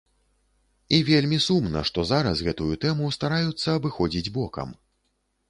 [0.97, 4.75] І вельмі сумна, што зараз гэтую тэму стараюцца абыходзіць бокам.